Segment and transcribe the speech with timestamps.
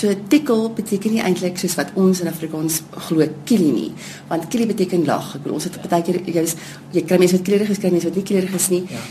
[0.00, 3.88] So tikkel beteken nie eintlik soos wat ons in Afrikaans glo kili nie,
[4.30, 5.34] want kili beteken lag.
[5.36, 6.54] Ek bedoel ons het baie keer jy is
[6.94, 9.02] jy kry mense wat kleurig is, kry mense wat nie kleurig is nie, ja.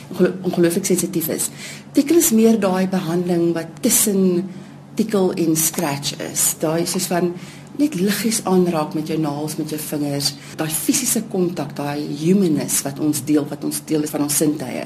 [0.50, 1.52] ongelooflik sensitief is.
[1.94, 4.50] Tikkel is meer daai behandeling wat tussen
[4.98, 6.56] tikkel en scratch is.
[6.64, 7.36] Daai soos van
[7.80, 13.00] net liggies aanraak met jou naels met jou vingers, daai fisiese kontak, daai humanness wat
[13.00, 14.86] ons deel wat ons deel is van ons sintuie.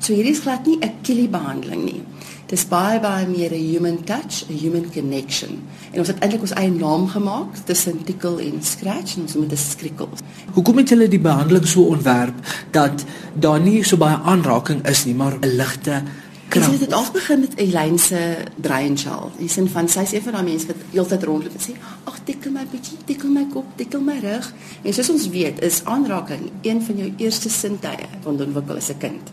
[0.00, 2.02] So hierdie is glad nie 'n kili behandeling nie.
[2.50, 5.60] Dis baie baie meer 'n human touch, 'n human connection.
[5.92, 9.48] En ons het eintlik ons eie naam gemaak tussen tickle en scratch en ons noem
[9.48, 10.08] dit skrikkel.
[10.54, 12.34] Hoekom het julle die behandeling so ontwerp
[12.70, 16.02] dat daar nie so baie aanraking is nie, maar 'n ligte
[16.50, 16.64] Krap.
[16.66, 18.20] Ons het dit al begin met Elaine se
[18.58, 19.28] dreienchal.
[19.38, 21.74] Die sin van sy is een van daai mense wat heeltyd rondloop en sê,
[22.10, 25.84] "Ag, tikkel my bietjie, tikkel my kop, tikkel my rug." En soos ons weet, is
[25.84, 29.30] aanraking een van jou eerste sintuie wat ontwikkel as 'n kind.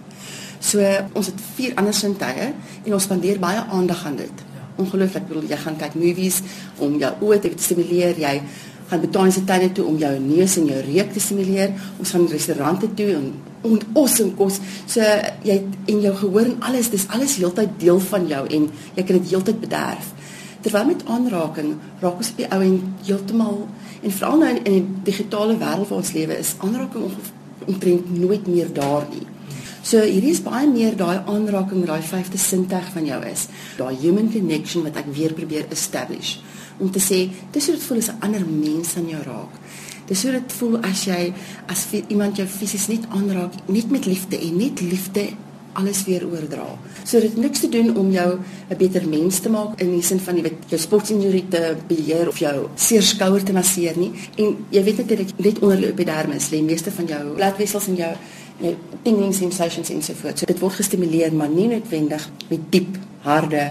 [0.60, 0.80] So
[1.14, 2.54] ons het vier ander sintuie
[2.84, 4.44] en ons spandeer baie aandag aan dit.
[4.76, 6.42] Ongelooflik, ek bedoel jy gaan kyk movies
[6.78, 8.42] om jou oë te stimuleer, jy
[8.88, 11.74] gaan botaniese tuine toe om jou neus en jou reuk te stimuleer.
[12.00, 13.30] Ons gaan restaurante toe en
[13.68, 14.60] en awesome kos.
[14.88, 15.04] So
[15.44, 15.58] jy
[15.92, 19.32] en jou gehoor en alles, dis alles heeltyd deel van jou en jy kan dit
[19.34, 20.14] heeltyd bederf.
[20.66, 23.58] Terwyl met aanraking raak ons op die ou en heeltemal
[24.02, 27.10] en veral nou in, in die digitale wêreld waar ons lewe is, aanraking
[27.68, 29.26] omtrent nooit meer daar nie.
[29.88, 33.46] So hierdie is baie meer daai aanraking, daai vyfde sintuig van jou is.
[33.78, 36.38] Daai human connection wat ek weer probeer establish
[36.78, 37.24] om te sê
[37.56, 39.54] dis hoe dit voel as 'n ander mens aan jou raak.
[40.08, 41.34] Dis hoe dit voel as jy
[41.68, 45.34] as iemand jou fisies net aanraak, net met liefde en net liefde
[45.74, 46.68] alles weer oordra.
[47.04, 50.20] So dit niks te doen om jou 'n beter mens te maak in die sin
[50.20, 54.12] van jy weet jou sportinjurie te beheer of jou seer skouer te masseer nie.
[54.36, 58.16] En jy weet natuurlik net onder die epidermis lê meeste van jou bloedvessels en jou
[58.62, 60.40] jou tingling sensations en so voort.
[60.40, 63.70] So dit word gestimuleer maar nie noodwendig met diep harde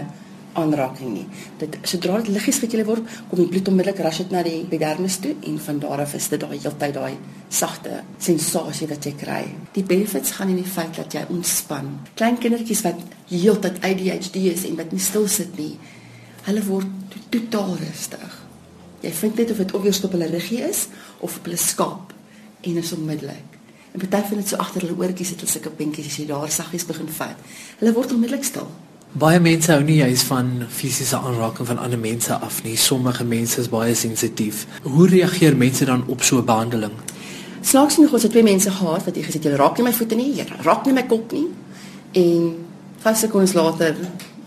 [0.57, 1.25] aanraking nie.
[1.61, 4.55] Dit sodra dit liggies vir julle word, kom die bloed onmiddellik rush dit na die
[4.63, 7.17] epidermis toe en van daar af is dit daai heeltyd daai
[7.53, 9.43] sagte sensasie wat jy kry.
[9.75, 11.91] Die benefits gaan in die feit dat jy ontspan.
[12.17, 15.75] Klein kindertjies wat heeltyd ADHD is en wat nie stil sit nie,
[16.47, 18.41] hulle word totaal rustig.
[19.03, 20.87] Jy vind net of dit of eers op hulle ruggie is
[21.19, 22.15] of op hulle skaap
[22.65, 23.56] en is onmiddellik.
[23.97, 26.51] En party van dit so agter hulle oortjies het hulle sulke pinkies as jy daar
[26.53, 27.39] saggies begin vat.
[27.79, 28.67] Hulle word onmiddellik stil.
[29.17, 32.75] Baie mense hou nie juis van fisiese aanraking van ander mense af nie.
[32.77, 34.67] Sommige mense is baie sensitief.
[34.83, 36.91] Hoe reageer mense dan op so 'n behandeling?
[37.61, 40.15] Slaaks nog ons het twee mense gehad wat jy gesê jy raak nie my voete
[40.15, 41.47] nie, jy raak nie my kop nie.
[42.11, 42.65] En
[42.99, 43.95] 5 sekondes later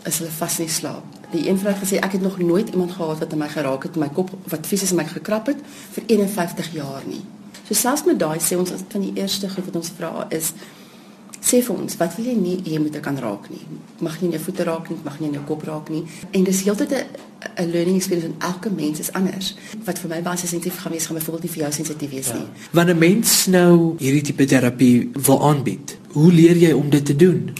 [0.04, 1.04] is hulle vas in slaap.
[1.32, 3.96] Die een vrou het gesê ek het nog nooit iemand gehad wat my geraak het,
[3.96, 5.58] my kop wat fisies my gekrap het
[5.90, 7.22] vir 51 jaar nie.
[7.68, 10.52] So selfs met daai sê ons van die eerste groep wat ons vra is
[11.40, 13.62] sê vir ons, wat wil jy nie jy moet kan raak nie.
[14.04, 16.04] Mag nie jou voete raak nie, mag nie jou kop raak nie.
[16.36, 17.04] En dis heeltyd 'n
[17.56, 19.56] 'n learning experience en elke mens is anders.
[19.84, 22.34] Wat vir my baie sensitief gaan wees, gaan byvoorbeeld nie vir jou sensitief wees ja.
[22.34, 22.46] nie.
[22.72, 27.16] Wanneer 'n mens nou hierdie tipe terapie wil aanbied, hoe leer jy om dit te
[27.16, 27.52] doen?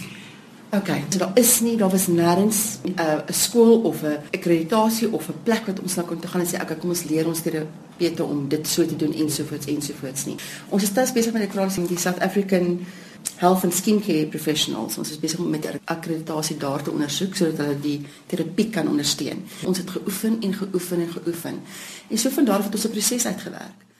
[0.73, 5.11] Oké, okay, so daar is nie, daar was nêrens uh, 'n skool of 'n akkreditasie
[5.11, 7.27] of 'n plek wat ons nou kon toe gaan en sê, "Oké, kom ons leer
[7.27, 10.35] ons terapeute om dit so te doen ensovoorts ensovoorts nie."
[10.69, 12.85] Ons is tans besig met 'n kursus in die South African
[13.35, 14.97] health and skincare professionals.
[14.97, 19.43] Ons is besig om met akkreditasie daar te ondersoek sodat hulle die terapie kan ondersteun.
[19.65, 21.61] Ons het geoefen en geoefen en geoefen.
[22.07, 23.90] En so van daar af het ons 'n proses uitgewerk.